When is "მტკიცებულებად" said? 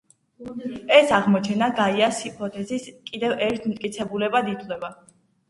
3.75-4.53